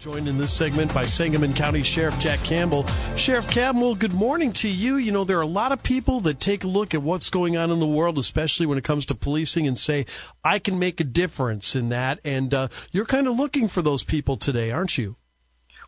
[0.00, 2.86] Joined in this segment by Sangamon County Sheriff Jack Campbell.
[3.16, 4.94] Sheriff Campbell, good morning to you.
[4.94, 7.56] You know, there are a lot of people that take a look at what's going
[7.56, 10.06] on in the world, especially when it comes to policing, and say,
[10.44, 12.20] I can make a difference in that.
[12.24, 15.16] And uh, you're kind of looking for those people today, aren't you?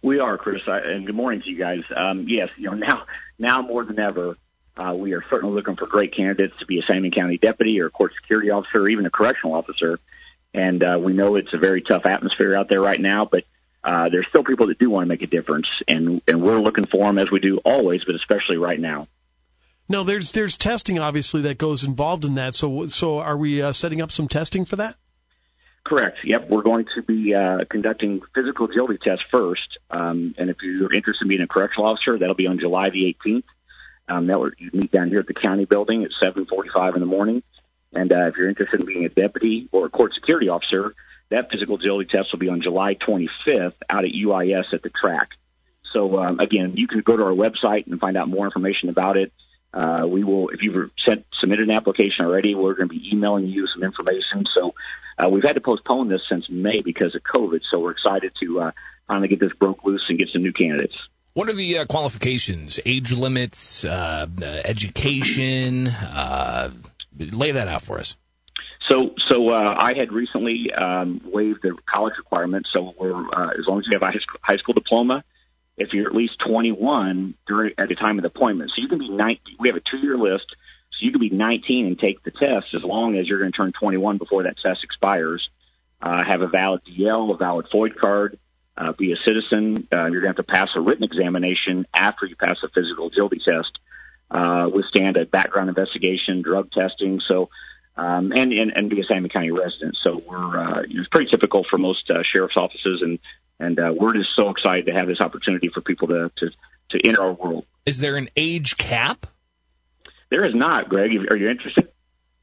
[0.02, 1.84] We are, Chris, and good morning to you guys.
[1.94, 3.04] Um, yes, you know, now,
[3.38, 4.36] now more than ever,
[4.76, 7.86] uh, we are certainly looking for great candidates to be a Sangamon County deputy or
[7.86, 10.00] a court security officer or even a correctional officer.
[10.52, 13.44] And uh, we know it's a very tough atmosphere out there right now, but
[13.82, 16.86] uh, there's still people that do want to make a difference, and and we're looking
[16.86, 19.08] for them as we do always, but especially right now.
[19.88, 22.54] No, there's there's testing obviously that goes involved in that.
[22.54, 24.96] So so are we uh, setting up some testing for that?
[25.82, 26.18] Correct.
[26.24, 30.92] Yep, we're going to be uh, conducting physical agility tests first, um, and if you're
[30.92, 33.44] interested in being a correctional officer, that'll be on July the 18th.
[34.06, 37.06] Um, that will you meet down here at the county building at 7:45 in the
[37.06, 37.42] morning.
[37.92, 40.94] And uh, if you're interested in being a deputy or a court security officer,
[41.30, 45.36] that physical agility test will be on July 25th out at UIS at the track.
[45.92, 49.16] So um, again, you can go to our website and find out more information about
[49.16, 49.32] it.
[49.72, 53.46] Uh, we will, if you've sent submitted an application already, we're going to be emailing
[53.46, 54.44] you some information.
[54.52, 54.74] So
[55.16, 57.62] uh, we've had to postpone this since May because of COVID.
[57.70, 58.70] So we're excited to uh,
[59.06, 60.96] finally get this broke loose and get some new candidates.
[61.34, 65.86] What are the uh, qualifications, age limits, uh, uh, education?
[65.86, 66.70] Uh,
[67.16, 68.16] lay that out for us.
[68.88, 72.66] So, so uh, I had recently um, waived the college requirement.
[72.70, 75.22] So, we're uh, as long as you have a high school, diploma,
[75.76, 78.98] if you're at least 21 during at the time of the appointment, so you can
[78.98, 79.56] be 19.
[79.58, 80.56] We have a two-year list,
[80.90, 83.56] so you can be 19 and take the test as long as you're going to
[83.56, 85.50] turn 21 before that test expires.
[86.00, 88.38] Uh, have a valid DL, a valid FOID card,
[88.78, 89.86] uh, be a citizen.
[89.92, 93.08] Uh, you're going to have to pass a written examination after you pass a physical
[93.08, 93.78] agility test.
[94.30, 97.20] Uh, withstand a background investigation, drug testing.
[97.20, 97.50] So
[98.00, 99.94] um, and, and, and be a Sangamon County resident.
[100.02, 103.18] So we're, uh, you know, it's pretty typical for most uh, sheriff's offices, and,
[103.58, 106.50] and uh, we're just so excited to have this opportunity for people to, to,
[106.90, 107.66] to enter our world.
[107.84, 109.26] Is there an age cap?
[110.30, 111.10] There is not, Greg.
[111.30, 111.88] Are you interested?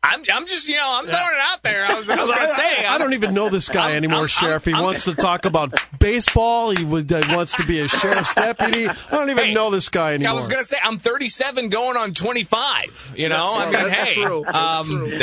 [0.03, 1.85] I'm, I'm just, you know, I'm throwing it out there.
[1.85, 2.85] I was, I was going to say.
[2.85, 4.63] I, I, don't even know this guy I'm, anymore, I'm, Sheriff.
[4.63, 6.69] He wants to talk about baseball.
[6.69, 8.87] He would, uh, wants to be a sheriff's deputy.
[8.87, 10.33] I don't even hey, know this guy anymore.
[10.33, 13.15] I was going to say, I'm 37 going on 25.
[13.17, 14.13] You know, I mean, hey.
[14.13, 14.45] True.
[14.45, 15.19] Um, true.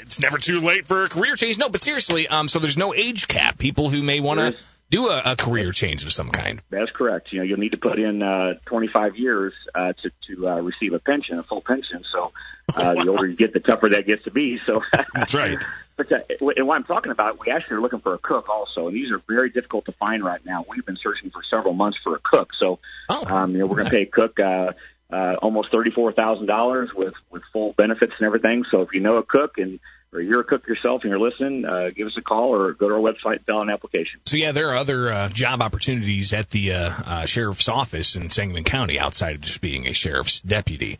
[0.00, 1.58] it's never too late for a career change.
[1.58, 3.58] No, but seriously, um, so there's no age cap.
[3.58, 4.56] People who may want to
[4.92, 6.60] do a, a, career change of some kind.
[6.68, 7.32] That's correct.
[7.32, 10.92] You know, you'll need to put in uh, 25 years uh, to to uh, receive
[10.92, 12.04] a pension, a full pension.
[12.04, 12.32] So
[12.76, 14.58] uh, the older you get, the tougher that gets to be.
[14.58, 14.82] So
[15.14, 15.58] that's right.
[15.96, 16.20] but uh,
[16.56, 19.10] and what I'm talking about, we actually are looking for a cook also, and these
[19.10, 20.64] are very difficult to find right now.
[20.68, 22.52] We've been searching for several months for a cook.
[22.54, 24.38] So oh, um, you know, we're going to pay a cook.
[24.38, 24.74] Uh,
[25.10, 28.64] uh, almost thirty-four thousand dollars with with full benefits and everything.
[28.70, 29.78] So if you know a cook and
[30.12, 32.88] or you're a cook yourself and you're listening, uh, give us a call or go
[32.88, 34.20] to our website and fill out an application.
[34.26, 38.28] So yeah, there are other uh, job opportunities at the uh, uh, sheriff's office in
[38.28, 40.98] Sangamon County outside of just being a sheriff's deputy.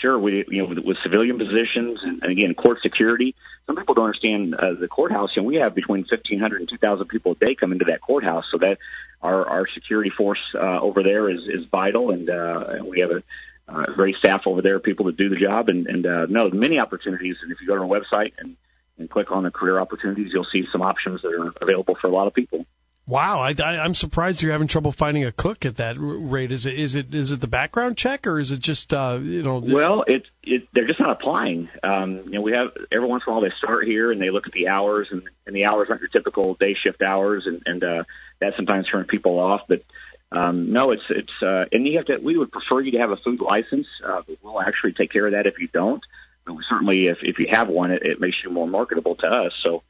[0.00, 3.34] Sure, we you know with, with civilian positions and, and, again court security.
[3.66, 5.34] Some people don't understand uh, the courthouse.
[5.34, 7.86] You know, we have between fifteen hundred and two thousand people a day come into
[7.86, 8.78] that courthouse, so that
[9.22, 13.24] our our security force uh, over there is is vital, and, and we have a
[13.68, 16.78] uh, great staff over there, people that do the job, and, and uh, no, many
[16.78, 17.38] opportunities.
[17.42, 18.56] And if you go to our website and,
[18.98, 22.10] and click on the career opportunities, you'll see some options that are available for a
[22.10, 22.66] lot of people.
[23.08, 26.52] Wow, I, am surprised you're having trouble finding a cook at that rate.
[26.52, 29.42] Is it is it is it the background check or is it just uh, you
[29.42, 29.60] know?
[29.60, 31.70] Well, it it they're just not applying.
[31.82, 34.28] Um, you know, we have every once in a while they start here and they
[34.28, 37.62] look at the hours and, and the hours aren't your typical day shift hours and
[37.64, 38.04] and uh,
[38.40, 39.62] that sometimes turns people off.
[39.66, 39.84] But
[40.30, 42.18] um, no, it's it's uh, and you have to.
[42.18, 43.86] We would prefer you to have a food license.
[44.04, 46.04] Uh, but we'll actually take care of that if you don't.
[46.44, 49.54] But certainly, if if you have one, it, it makes you more marketable to us.
[49.62, 49.82] So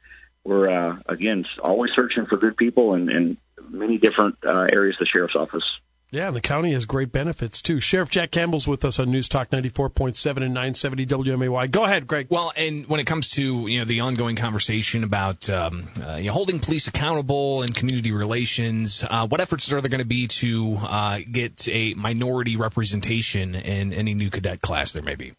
[0.43, 3.37] we're uh, again always searching for good people in, in
[3.69, 5.79] many different uh, areas of the sheriff's office.
[6.11, 7.79] Yeah, and the county has great benefits too.
[7.79, 11.69] Sheriff Jack Campbell's with us on News Talk 94.7 and 970 WMAY.
[11.69, 12.27] Go ahead, Greg.
[12.31, 16.25] Well, and when it comes to, you know, the ongoing conversation about um, uh, you
[16.25, 20.25] know, holding police accountable and community relations, uh, what efforts are there going to be
[20.27, 25.33] to uh, get a minority representation in any new cadet class there may be?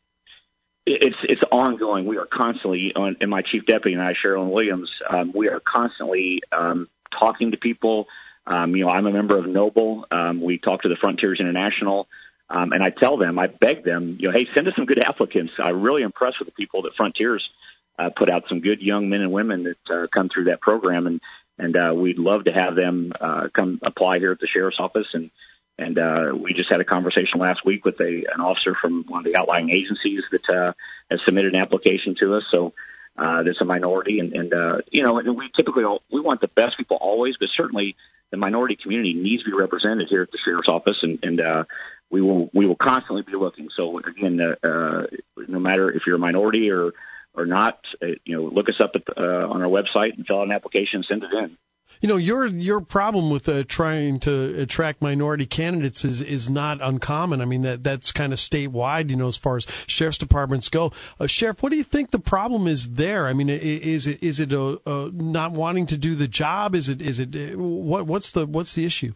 [0.87, 2.07] It's it's ongoing.
[2.07, 5.61] We are constantly, on, and my chief deputy and I, Sherilyn Williams, um, we are
[5.61, 8.09] constantly um, talking to people,
[8.51, 10.07] um, you know, I'm a member of Noble.
[10.11, 12.09] Um, we talk to the Frontiers International.
[12.51, 14.99] Um, and I tell them, I beg them, you know, hey, send us some good
[15.05, 15.53] applicants.
[15.59, 17.49] I'm really impressed with the people that Frontiers
[17.97, 21.07] uh, put out some good young men and women that uh, come through that program,
[21.07, 21.21] and
[21.59, 25.09] and uh, we'd love to have them uh, come apply here at the sheriff's office.
[25.13, 25.31] And
[25.79, 29.21] and uh, we just had a conversation last week with a an officer from one
[29.21, 30.73] of the outlying agencies that uh,
[31.11, 32.45] has submitted an application to us.
[32.51, 32.73] So
[33.21, 36.41] uh, that's a minority, and, and uh, you know, and we typically all, we want
[36.41, 37.95] the best people always, but certainly
[38.31, 41.65] the minority community needs to be represented here at the sheriff's office, and, and uh,
[42.09, 43.69] we will we will constantly be looking.
[43.69, 45.07] So again, uh, uh,
[45.49, 46.93] no matter if you're a minority or
[47.35, 50.41] or not, uh, you know, look us up at, uh, on our website and fill
[50.41, 51.57] out an application and send it in.
[52.01, 56.79] You know, your your problem with uh, trying to attract minority candidates is is not
[56.81, 57.43] uncommon.
[57.43, 59.11] I mean, that that's kind of statewide.
[59.11, 60.93] You know, as far as sheriff's departments go.
[61.19, 63.27] Uh, Sheriff, what do you think the problem is there?
[63.27, 66.75] I mean, is it is it a, a not wanting to do the job?
[66.75, 69.13] Is it is it uh, what what's the what's the issue?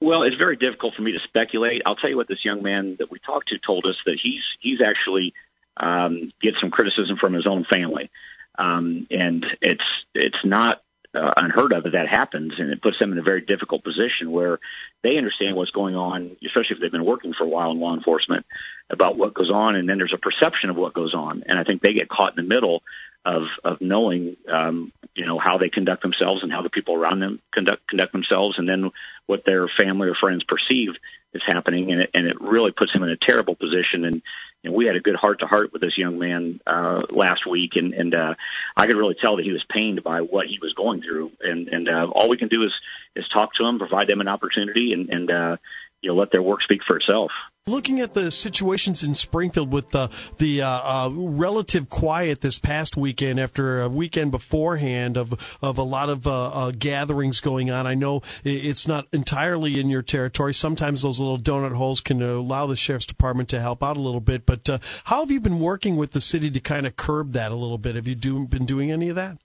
[0.00, 1.82] Well, it's very difficult for me to speculate.
[1.86, 4.42] I'll tell you what this young man that we talked to told us that he's
[4.58, 5.32] he's actually
[5.76, 8.10] um, get some criticism from his own family,
[8.58, 10.82] um, and it's it's not
[11.14, 14.30] uh, unheard of that that happens, and it puts them in a very difficult position
[14.30, 14.60] where
[15.02, 17.94] they understand what's going on, especially if they've been working for a while in law
[17.94, 18.46] enforcement,
[18.88, 21.64] about what goes on, and then there's a perception of what goes on, and I
[21.64, 22.82] think they get caught in the middle
[23.24, 27.20] of of knowing, um, you know, how they conduct themselves and how the people around
[27.20, 28.90] them conduct conduct themselves, and then
[29.26, 30.94] what their family or friends perceive
[31.32, 34.04] is happening, and it, and it really puts them in a terrible position.
[34.04, 34.22] And
[34.64, 37.76] and we had a good heart to heart with this young man uh, last week,
[37.76, 38.34] and and uh,
[38.76, 41.68] I could really tell that he was pained by what he was going through, and
[41.68, 42.72] and uh, all we can do is
[43.16, 45.56] is talk to him, provide them an opportunity, and and uh,
[46.02, 47.32] you know let their work speak for itself.
[47.66, 50.08] Looking at the situations in Springfield with the
[50.38, 55.82] the uh, uh, relative quiet this past weekend after a weekend beforehand of of a
[55.82, 60.54] lot of uh, uh gatherings going on, I know it's not entirely in your territory.
[60.54, 64.20] Sometimes those little donut holes can allow the sheriff's department to help out a little
[64.20, 64.46] bit.
[64.46, 67.52] But uh, how have you been working with the city to kind of curb that
[67.52, 67.94] a little bit?
[67.94, 69.36] Have you do, been doing any of that?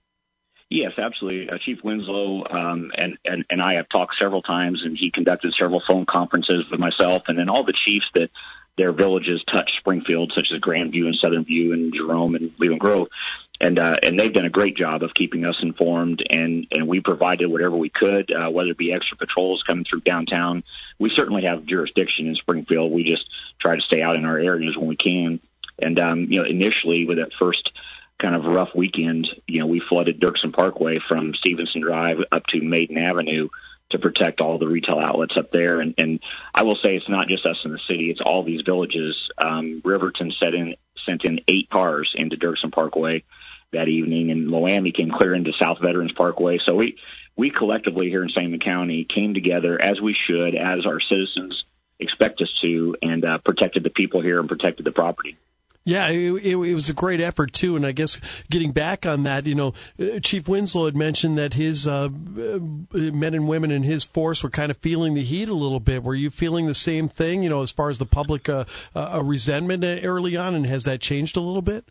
[0.68, 1.48] Yes, absolutely.
[1.48, 5.54] Uh, Chief Winslow um, and, and and I have talked several times, and he conducted
[5.54, 8.30] several phone conferences with myself, and then all the chiefs that
[8.76, 13.08] their villages touch Springfield, such as Grandview and Southern View and Jerome and Leland Grove,
[13.60, 17.00] and uh, and they've done a great job of keeping us informed, and and we
[17.00, 20.64] provided whatever we could, uh, whether it be extra patrols coming through downtown.
[20.98, 22.90] We certainly have jurisdiction in Springfield.
[22.90, 23.28] We just
[23.60, 25.38] try to stay out in our areas when we can.
[25.78, 27.70] And um, you know, initially with that first
[28.18, 32.60] kind of rough weekend, you know, we flooded Dirksen Parkway from Stevenson Drive up to
[32.62, 33.48] Maiden Avenue
[33.90, 35.80] to protect all the retail outlets up there.
[35.80, 36.20] And, and
[36.54, 39.30] I will say it's not just us in the city; it's all these villages.
[39.38, 43.22] Um, Riverton sent in sent in eight cars into Dirksen Parkway
[43.72, 46.58] that evening, and Loami came clear into South Veterans Parkway.
[46.58, 46.96] So we
[47.36, 51.64] we collectively here in Sangamon County came together as we should, as our citizens
[51.98, 55.36] expect us to, and uh, protected the people here and protected the property.
[55.86, 59.22] Yeah, it, it, it, was a great effort too, and I guess getting back on
[59.22, 62.58] that, you know, uh, Chief Winslow had mentioned that his uh, uh,
[62.92, 66.02] men and women in his force were kind of feeling the heat a little bit.
[66.02, 68.64] Were you feeling the same thing, you know, as far as the public uh,
[68.96, 71.84] uh, resentment early on, and has that changed a little bit?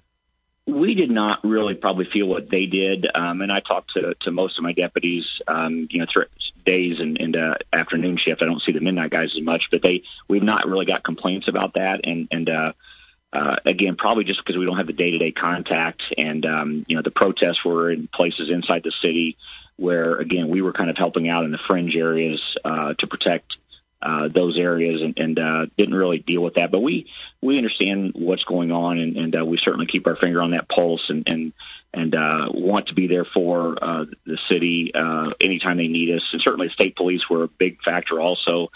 [0.67, 4.31] We did not really probably feel what they did, um, and I talked to, to
[4.31, 6.25] most of my deputies, um, you know, through
[6.65, 8.41] days and, and uh, afternoon shift.
[8.41, 11.47] I don't see the midnight guys as much, but they we've not really got complaints
[11.47, 12.73] about that, and and uh,
[13.35, 17.01] uh, again, probably just because we don't have the day-to-day contact, and um, you know
[17.01, 19.37] the protests were in places inside the city
[19.77, 23.57] where, again, we were kind of helping out in the fringe areas uh, to protect
[24.01, 26.71] uh, those areas, and, and uh, didn't really deal with that.
[26.71, 27.07] But we
[27.41, 30.69] we understand what's going on, and, and uh, we certainly keep our finger on that
[30.69, 31.53] pulse, and and
[31.93, 36.23] and uh, want to be there for uh, the city uh, anytime they need us.
[36.31, 38.69] And certainly, state police were a big factor also.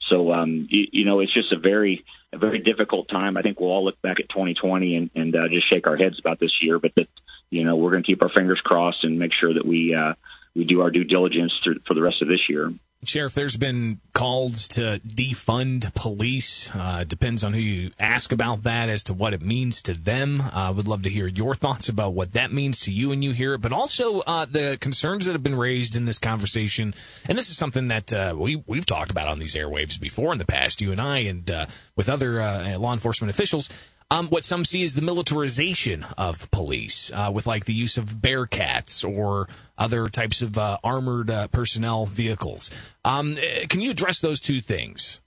[0.00, 3.36] So um, you, you know, it's just a very a very difficult time.
[3.36, 6.18] I think we'll all look back at 2020 and, and uh, just shake our heads
[6.18, 6.78] about this year.
[6.78, 7.08] But that
[7.50, 10.14] you know we're going to keep our fingers crossed and make sure that we uh,
[10.54, 12.72] we do our due diligence to, for the rest of this year.
[13.08, 16.70] Sheriff, there's been calls to defund police.
[16.74, 20.42] Uh, depends on who you ask about that as to what it means to them.
[20.52, 23.22] I uh, would love to hear your thoughts about what that means to you and
[23.22, 26.94] you hear it, but also uh, the concerns that have been raised in this conversation.
[27.26, 30.38] And this is something that uh, we we've talked about on these airwaves before in
[30.38, 33.68] the past, you and I, and uh, with other uh, law enforcement officials
[34.10, 38.04] um, what some see as the militarization of police, uh, with like the use of
[38.06, 42.70] Bearcats or other types of uh, armored uh, personnel vehicles.
[43.04, 45.20] Um, eh, can you address those two things?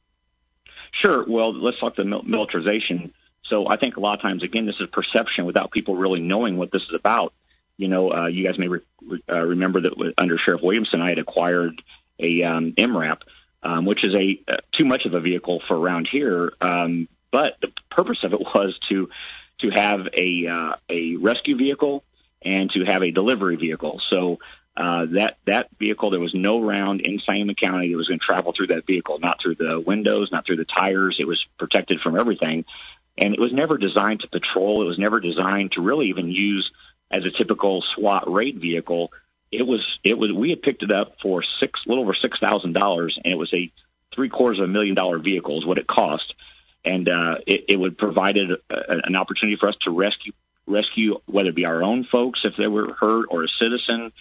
[0.92, 1.26] Sure.
[1.28, 3.14] Well, let's talk the militarization.
[3.44, 6.58] So I think a lot of times, again, this is perception without people really knowing
[6.58, 7.34] what this is about.
[7.78, 8.82] You know, uh, you guys may re-
[9.30, 11.82] uh, remember that under Sheriff Williamson, I had acquired
[12.20, 13.22] a um, MRAP,
[13.64, 16.54] um, which is a uh, too much of a vehicle for around here.
[16.62, 19.10] Um, but the purpose of it was to
[19.60, 22.04] to have a uh, a rescue vehicle
[22.42, 24.02] and to have a delivery vehicle.
[24.10, 24.40] So
[24.78, 28.26] uh, that that vehicle, there was no round in Sangamon County that was going to
[28.26, 31.18] travel through that vehicle, not through the windows, not through the tires.
[31.20, 32.66] It was protected from everything,
[33.18, 34.82] and it was never designed to patrol.
[34.82, 36.72] It was never designed to really even use
[37.12, 39.12] as a typical SWAT raid vehicle.
[39.52, 42.74] It was it was we had picked it up for six little over six thousand
[42.74, 43.72] dollars, and it was a
[44.14, 46.34] three quarters of a million dollar vehicle is what it cost,
[46.86, 50.34] and uh, it, it would provided a, an opportunity for us to rescue
[50.68, 54.12] rescue whether it be our own folks if they were hurt or a citizen.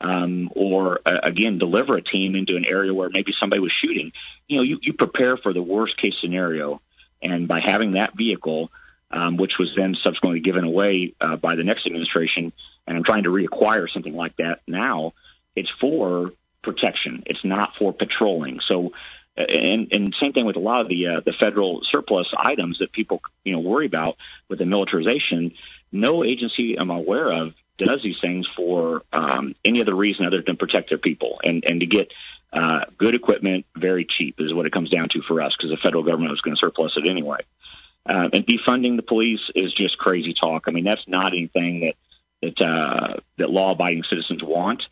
[0.00, 4.10] Um, or uh, again, deliver a team into an area where maybe somebody was shooting.
[4.48, 6.80] You know, you, you prepare for the worst case scenario,
[7.22, 8.72] and by having that vehicle,
[9.12, 12.52] um, which was then subsequently given away uh, by the next administration.
[12.84, 15.14] And I'm trying to reacquire something like that now.
[15.54, 17.22] It's for protection.
[17.26, 18.58] It's not for patrolling.
[18.58, 18.90] So, uh,
[19.36, 22.92] and, and same thing with a lot of the uh, the federal surplus items that
[22.92, 24.16] people you know worry about
[24.48, 25.52] with the militarization.
[25.90, 30.56] No agency I'm aware of does these things for um, any other reason other than
[30.56, 32.12] protect their people and and to get
[32.52, 35.78] uh, good equipment very cheap is what it comes down to for us because the
[35.78, 37.40] federal government was going to surplus it anyway.
[38.04, 40.64] Uh, and defunding the police is just crazy talk.
[40.66, 41.94] I mean, that's not anything that
[42.42, 44.82] that uh, that law-abiding citizens want.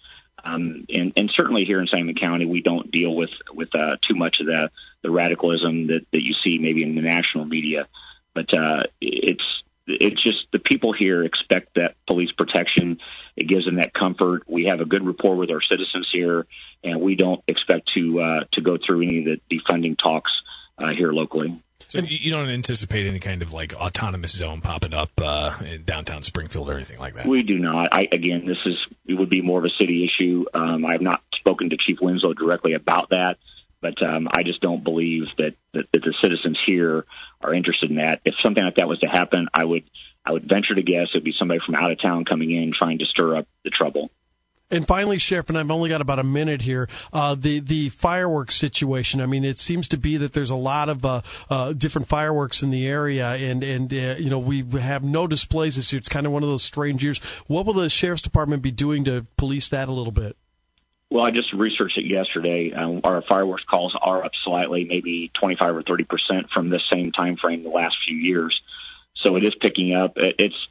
[0.45, 4.15] Um, and, and certainly here in Sangamon County, we don't deal with with uh, too
[4.15, 4.71] much of the
[5.03, 7.89] the radicalism that, that you see maybe in the national media.
[8.35, 12.99] But uh, it's it's just the people here expect that police protection.
[13.37, 14.45] It gives them that comfort.
[14.47, 16.47] We have a good rapport with our citizens here,
[16.85, 20.33] and we don't expect to uh, to go through any of the defunding talks
[20.79, 21.61] uh, here locally.
[21.91, 26.23] So you don't anticipate any kind of like autonomous zone popping up uh, in downtown
[26.23, 27.27] Springfield or anything like that?
[27.27, 27.89] We do not.
[27.93, 30.47] I, again, this is it would be more of a city issue.
[30.55, 33.39] Um, I have not spoken to Chief Winslow directly about that,
[33.81, 37.05] but um, I just don't believe that, that that the citizens here
[37.41, 38.21] are interested in that.
[38.25, 39.85] If something like that was to happen, I would
[40.25, 42.99] I would venture to guess it'd be somebody from out of town coming in trying
[42.99, 44.11] to stir up the trouble.
[44.71, 46.89] And finally, Sheriff, and I've only got about a minute here.
[47.13, 49.21] Uh, the the fireworks situation.
[49.21, 52.63] I mean, it seems to be that there's a lot of uh, uh, different fireworks
[52.63, 55.99] in the area, and and uh, you know we have no displays this year.
[55.99, 57.19] It's kind of one of those strange years.
[57.49, 60.37] What will the sheriff's department be doing to police that a little bit?
[61.11, 62.73] Well, I just researched it yesterday.
[62.73, 67.11] Um, our fireworks calls are up slightly, maybe 25 or 30 percent from this same
[67.11, 68.61] time frame the last few years.
[69.15, 70.13] So it is picking up.
[70.17, 70.69] It's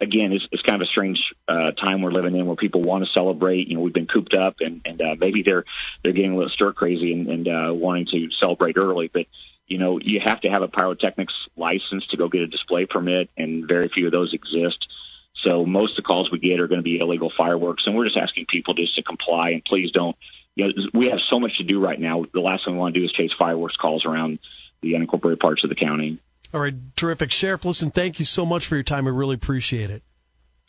[0.00, 3.04] again, it's, it's kind of a strange uh, time we're living in where people want
[3.04, 3.68] to celebrate.
[3.68, 5.64] You know, we've been cooped up, and and uh, maybe they're
[6.02, 9.08] they're getting a little stir crazy and, and uh, wanting to celebrate early.
[9.08, 9.26] But
[9.66, 13.30] you know, you have to have a pyrotechnics license to go get a display permit,
[13.36, 14.86] and very few of those exist.
[15.34, 18.06] So most of the calls we get are going to be illegal fireworks, and we're
[18.06, 20.16] just asking people just to comply and please don't.
[20.56, 22.24] You know, we have so much to do right now.
[22.32, 24.40] The last thing we want to do is chase fireworks calls around
[24.82, 26.18] the unincorporated parts of the county.
[26.52, 27.30] All right, terrific.
[27.30, 29.06] Sheriff, listen, thank you so much for your time.
[29.06, 30.02] I really appreciate it.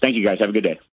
[0.01, 0.39] Thank you, guys.
[0.39, 0.79] Have a good day.